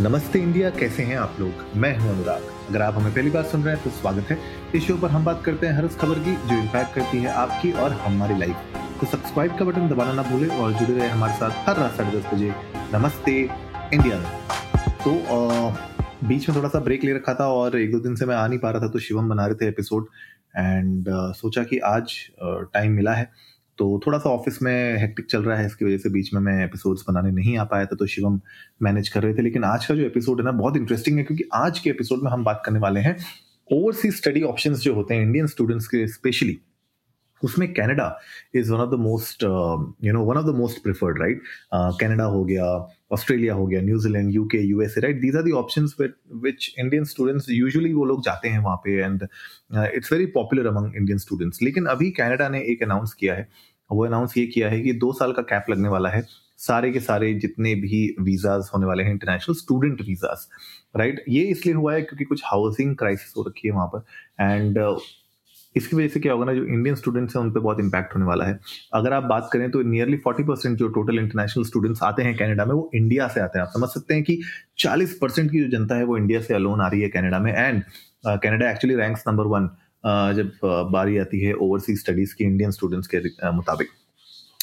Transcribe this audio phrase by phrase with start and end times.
[0.00, 1.62] नमस्ते इंडिया कैसे हैं आप लोग?
[1.76, 4.38] मैं हूँ अनुराग। अगर आप हमें पहली बार सुन रहे हैं तो स्वागत है।
[4.74, 7.32] इस शो पर हम बात करते हैं हर उस खबर की जो इम्पैक्ट करती है
[7.34, 11.32] आपकी और हमारी लाइफ तो सब्सक्राइब का बटन दबाना ना भूलें और जुड़े रहे हमारे
[11.32, 12.52] साथ हर रात साढ़े दस बजे।
[12.94, 13.32] नमस्ते
[13.94, 14.30] इंडिया। में
[15.04, 15.74] तो आ,
[16.28, 18.46] बीच में थोड़ा सा ब्रेक ले रखा था और एक दो दिन से मैं आ
[18.46, 20.06] नहीं पा रहा था तो शिवम बना रहे थे एपिसोड
[20.56, 21.06] एंड
[21.36, 23.30] सोचा कि आज टाइम मिला है।
[23.78, 26.64] तो थोड़ा सा ऑफ़िस में हेक्टिक चल रहा है, इसकी वजह से बीच में मैं
[26.64, 28.40] एपिसोड्स बनाने नहीं आ पाया था तो शिवम
[28.82, 31.44] मैनेज कर रहे थे। लेकिन आज का जो एपिसोड है ना, बहुत इंटरेस्टिंग है, क्योंकि
[31.54, 33.16] आज के एपिसोड में हम बात करने वाले हैं
[33.70, 36.58] ओवरसीज स्टडी ऑप्शन जो होते हैं इंडियन स्टूडेंट्स के स्पेशली
[37.42, 38.06] उसमें Canada
[38.54, 39.42] is one of the most
[40.04, 41.42] you know one of the most preferred right
[42.00, 42.64] Canada हो गया
[43.12, 47.92] ऑस्ट्रेलिया हो गया New Zealand UK USA right these are the options which Indian students usually
[47.94, 49.26] वो लोग जाते हैं वहाँ पे and
[49.94, 53.48] it's very popular among Indian students लेकिन अभी कनाडा ने एक अनाउंस किया है
[53.90, 56.22] वो अनाउंस ये किया है कि दो साल का कैप लगने वाला है।
[56.58, 60.46] सारे के सारे जितने भी वीजाज होने वाले हैं इंटरनेशनल स्टूडेंट वीजाज
[60.96, 64.04] राइट ये इसलिए हुआ है क्योंकि कुछ हाउसिंग क्राइसिस हो रखी है वहाँ पर।
[64.40, 64.98] एंड uh,
[65.76, 68.26] इसकी वजह से क्या होगा ना जो इंडियन स्टूडेंट्स हैं उन पर बहुत इंपैक्ट होने
[68.26, 68.58] वाला है।
[68.94, 72.64] अगर आप बात करें तो नियरली फोर्टी परसेंट जो टोटल इंटरनेशनल स्टूडेंट्स आते हैं कनाडा
[72.64, 74.40] में वो इंडिया से आते हैं। आप समझ सकते हैं कि
[74.78, 77.52] चालीस परसेंट की जो जनता है वो इंडिया से अलोन आ रही है कनाडा में।
[77.52, 77.82] And
[78.26, 79.68] Canada actually ranks number one
[80.04, 80.50] जब
[80.92, 83.88] बारी आती है ओवरसीज स्टडीज़ की इंडियन स्टूडेंट्स के मुताबिक।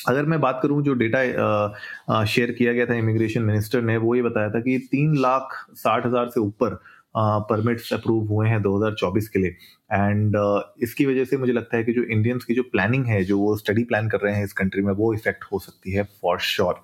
[0.08, 4.22] अगर मैं बात करूँ जो डेटा शेयर किया गया था इमिग्रेशन मिनिस्टर ने, वो ये
[4.22, 6.80] बताया था कि तीन लाख साठ हज़ार से ऊपर
[7.18, 9.56] परमिट्स अप्रूव हुए हैं 2024 के लिए।
[9.92, 10.36] एंड
[10.84, 13.56] इसकी वजह से मुझे लगता है कि जो इंडियंस की जो प्लानिंग है, जो वो
[13.58, 16.74] स्टडी प्लान कर रहे हैं इस कंट्री में, वो इफ़ेक्ट हो सकती है फॉर श्योर
[16.74, 16.84] sure.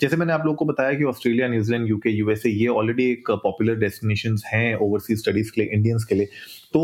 [0.00, 3.74] जैसे मैंने आप लोगों को बताया कि Australia New Zealand UK USA ये ऑलरेडी एक पॉपुलर
[3.78, 6.26] डेस्टिनेशन हैं ओवरसीज स्टडीज़ के लिए इंडियंस के लिए।
[6.72, 6.80] तो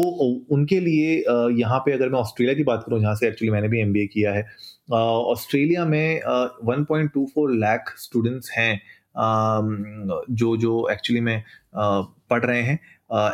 [0.55, 1.17] उनके लिए
[1.59, 4.33] यहाँ पे अगर मैं ऑस्ट्रेलिया की बात करूँ, जहाँ से एक्चुअली मैंने भी एमबीए किया
[4.33, 4.47] है
[4.93, 6.21] ऑस्ट्रेलिया में
[6.65, 8.81] one point two four lakh students हैं।
[9.17, 11.43] जो जो एक्चुअली में
[11.75, 12.79] पढ़ रहे हैं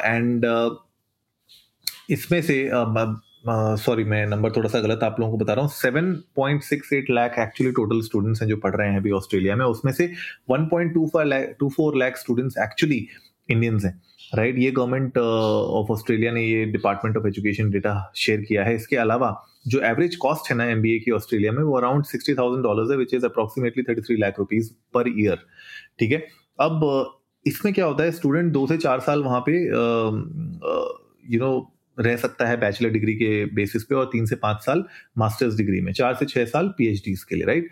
[0.05, 0.47] एंड
[2.11, 2.69] इसमें से
[3.79, 6.93] सॉरी मैं नंबर थोड़ा सा गलत आप लोगों को बता रहा हूँ। Seven point six
[6.93, 10.11] eight lakh actually total students हैं जो पढ़ रहे हैं अभी ऑस्ट्रेलिया में। उसमें से
[10.51, 13.07] one point two five two four lakh students actually
[13.49, 14.01] Indians हैं
[14.35, 18.97] राइट ये गवर्नमेंट ऑफ़ ऑस्ट्रेलिया ने ये department of education data share किया है। इसके
[18.97, 19.35] अलावा
[19.69, 22.99] जो एवरेज कॉस्ट है ना एमबीए की ऑस्ट्रेलिया में, वो अराउंड सिक्सटी थाउज़ेंड डॉलर है
[22.99, 25.45] which is approximately thirty three lakh rupees per year
[25.99, 26.19] ठीक है?
[26.59, 29.53] अब इसमें क्या होता है स्टूडेंट दो से चार साल वहाँ पे
[31.33, 34.85] यू नो रह सकता है बैचलर डिग्री के बेसिस पे और तीन से पाँच साल
[35.19, 37.69] मास्टर्स डिग्री में, चार से छह साल पीएचडी के लिए राइट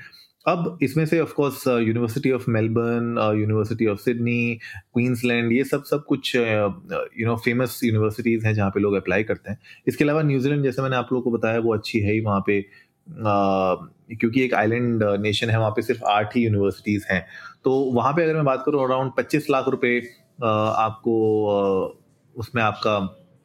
[0.47, 4.59] अब इसमें से of course university of Melbourne university of Sydney
[4.95, 9.51] Queensland ये सब सब कुछ यू नो फ़ेमस यूनिवर्सिटीज़ हैं जहाँ पे लोग अप्लाई करते
[9.51, 9.59] हैं।
[9.89, 12.65] इसके अलावा न्यूजीलैंड जैसे मैंने आप लोगों को बताया वो अच्छी है ही वहाँ पे।
[13.11, 13.77] Uh,
[14.21, 17.27] क्योंकि एक आइलैंड नेशन है वहाँ पे सिर्फ़ आठ ही यूनिवर्सिटीज़ हैं।
[17.65, 21.15] तो वहाँ पे अगर मैं बात करूँ अराउंड पच्चीस लाख रुपए uh, आपको
[21.55, 22.95] uh, उसमें आपका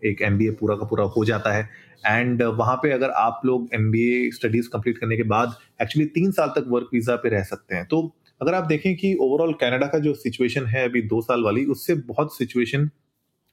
[0.05, 1.69] एक एमबीए पूरा का पूरा हो जाता है।
[2.07, 5.55] एंड uh, वहाँ पे अगर आप लोग M B A studies complete करने के बाद
[5.81, 8.01] एक्चुअली तीन साल तक वर्क वीज़ा पे रह सकते हैं। तो
[8.41, 11.95] अगर आप देखें कि ओवरऑल कनाडा का जो सिचुएशन है अभी दो साल वाली उससे
[12.07, 12.89] बहुत सिचुएशन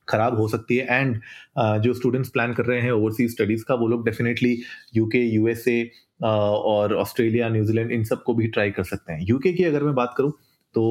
[0.08, 3.74] खराब हो सकती है। एंड uh, जो स्टूडेंट्स प्लान कर रहे हैं ओवरसीज स्टडीज़ का
[3.74, 4.56] वो लोग डेफिनेटली
[4.96, 5.82] यूके यूएसए
[6.22, 10.14] और ऑस्ट्रेलिया न्यूजीलैंड इन सबको भी ट्राई कर सकते हैं। यूके की अगर मैं बात
[10.16, 10.32] करूँ
[10.74, 10.82] तो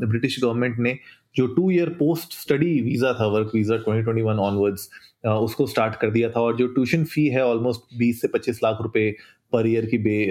[0.00, 0.98] ब्रिटिश uh, गवर्नमेंट ने
[1.36, 4.88] जो two year post study visa था वर्क वीज़ा 2021 ऑनवर्ड्स
[5.26, 8.78] उसको स्टार्ट कर दिया था और जो ट्यूशन फ़ी है ऑलमोस्ट 20 से 25 लाख
[8.82, 9.10] रुपए
[9.52, 10.26] पर ईयर की बे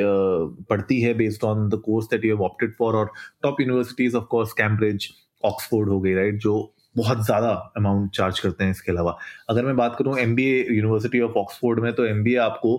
[0.69, 3.11] पड़ती है based on the course that you have opted for और
[3.43, 5.09] top universities of course Cambridge
[5.43, 6.55] Oxford हो गई राइट जो
[6.97, 9.17] बहुत ज़्यादा अमाउंट चार्ज करते हैं इसके अलावा।
[9.49, 12.77] अगर मैं बात करूँ एम यूनिवर्सिटी ऑफ़ ऑक्सफोर्ड में तो एमबीए आपको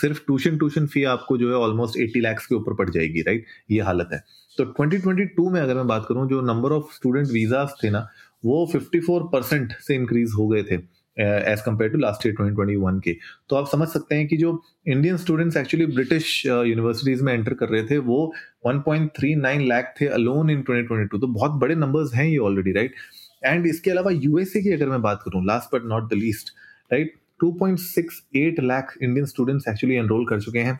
[0.00, 3.46] सिर्फ़ ट्यूशन ट्यूशन फ़ी आपको जो है ऑलमोस्ट एट्टी लैक्स के ऊपर पड़ जाएगी राइट
[3.70, 4.22] ये हालत है।
[4.58, 8.08] तो 2022 में अगर मैं बात करूँ, जो नंबर ऑफ़ स्टूडेंट वीजास थे ना,
[8.44, 10.74] वो 54 परसेंट से इंक्रीज हो गए थे
[11.16, 13.16] as compare to last year 2021 के।
[13.50, 14.50] तो आप समझ सकते हैं कि जो
[14.88, 18.32] Indian students actually British universities में एंटर कर रहे थे, वो
[18.66, 22.94] 1.39 लाख थे अलोन इन 2022 तो बहुत बड़े नंबर्स हैं ये ऑलरेडी राइट
[23.42, 26.52] एंड इसके अलावा यूएसए की अगर मैं बात करूँ last but not the least
[26.92, 30.78] right 2.68 lakh Indian students actually enrol कर चुके हैं।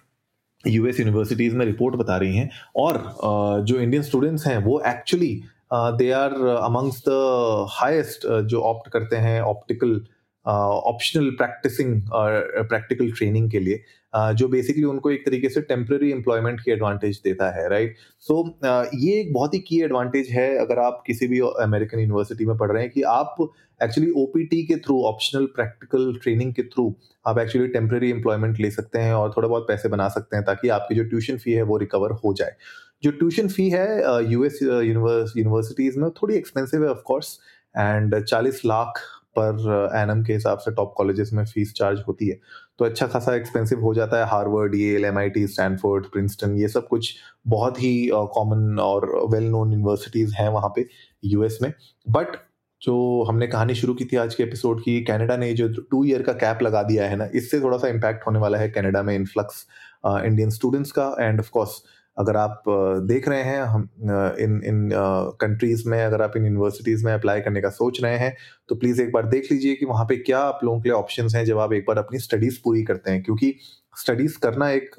[0.65, 6.11] यूएस यूनिवर्सिटीज में रिपोर्ट बता रही हैं और जो इंडियन स्टूडेंट्स हैं, वो actually they
[6.13, 10.01] are amongst the highest जो ऑप्ट करते हैं ऑप्टिकल
[10.51, 13.85] ऑप्शनल प्रैक्टिसिंग और प्रैक्टिकल ट्रेनिंग के लिए
[14.17, 18.59] uh, जो बेसिकली उनको एक तरीके से टेम्प्रेरी एम्प्लॉयमेंट की एडवांटेज देता है राइट सो
[18.65, 22.47] so, uh, ये एक बहुत ही की एडवांटेज है अगर आप किसी भी अमेरिकन यूनिवर्सिटी
[22.47, 23.37] में पढ़ रहे हैं कि आप
[23.83, 26.97] एक्चुअली ओपीटी के थ्रू ऑप्शनल प्रैक्टिकल ट्रेनिंग के थ्रू
[27.27, 30.69] आप एक्चुअली टेम्प्रेरी एम्प्लॉयमेंट ले सकते हैं और थोड़ा बहुत पैसे बना सकते हैं ताकि
[30.69, 32.53] आपकी जो ट्यूशन फ़ी है वो रिकवर हो जाए।
[33.03, 37.39] जो ट्यूशन फ़ी है यूएस यूनिवर्सिटीज में थोड़ी एक्सपेंसिव है of course
[37.79, 39.01] and 40 lakh
[39.39, 42.39] per annum के हिसाब से टॉप कॉलेजेस में फ़ीस चार्ज होती है।
[42.79, 46.69] तो अच्छा खासा एक्सपेंसिव हो जाता है। हार्वर्ड ये M I T Stanford Princeton ये
[46.69, 47.15] सब कुछ
[47.47, 50.87] बहुत ही कॉमन और वेल नोन यूनिवर्सिटीज़ हैं वहाँ पे
[51.25, 51.73] यूएस में।
[52.09, 52.37] बट
[52.83, 56.23] जो हमने कहानी शुरू की थी आज के एपिसोड की कनाडा ने जो टू ईयर
[56.23, 59.15] का कैप लगा दिया है ना, इससे थोड़ा सा इम्पैक्ट होने वाला है कनाडा में
[59.15, 59.67] इन्फ्लक्स
[60.07, 61.83] इंडियन स्टूडेंट्स का एंड ऑफ़ कोर्स
[62.19, 62.63] अगर आप
[63.09, 63.89] देख रहे हैं, हम
[64.41, 64.91] इन इन
[65.41, 68.35] कंट्रीज़ में, अगर आप इन यूनिवर्सिटीज़ में अप्लाई करने का सोच रहे हैं
[68.69, 71.35] तो प्लीज़ एक बार देख लीजिए कि वहाँ पे क्या आप लोगों के लिए ऑप्शंस
[71.35, 73.55] हैं जब आप एक बार अपनी स्टडीज़ पूरी करते हैं। क्योंकि
[73.97, 74.91] स्टडीज़ करना एक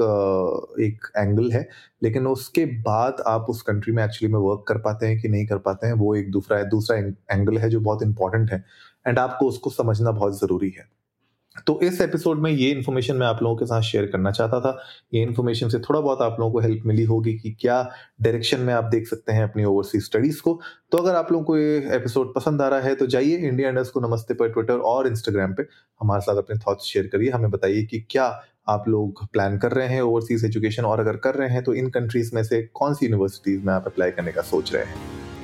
[0.81, 1.67] एक एंगल है,
[2.03, 5.45] लेकिन उसके बाद आप उस कंट्री में एक्चुअली में वर्क कर पाते हैं कि नहीं
[5.47, 6.97] कर पाते हैं, वो एक दूसरा दूसरा
[7.35, 8.63] एंगल है जो बहुत इंपॉर्टेंट है।
[9.07, 10.98] एंड आपको उसको समझना बहुत ज़रूरी है।
[11.67, 14.77] तो इस एपिसोड में ये इन्फॉर्मेशन मैं आप लोगों के साथ शेयर करना चाहता था।
[15.13, 17.81] ये इन्फॉर्मेशन से थोड़ा बहुत आप लोगों को हेल्प मिली होगी कि क्या
[18.21, 20.59] डायरेक्शन में आप देख सकते हैं अपनी ओवरसीज स्टडीज़ को।
[20.91, 23.93] तो अगर आप लोगों को ये एपिसोड पसंद आ रहा है तो जाइए इंडिया इंडस्ट
[23.93, 25.63] को नमस्ते पर ट्विटर और इंस्टाग्राम पे
[26.01, 28.25] हमारे साथ अपने थॉट्स शेयर करिए। हमें बताइए कि क्या
[28.69, 31.89] आप लोग प्लान कर रहे हैं ओवरसीज एजुकेशन और अगर कर रहे हैं तो इन
[31.89, 35.28] कंट्रीज़ में से कौन सी यूनिवर्सिटीज में आप अप्लाई करने का सोच रहे हैं?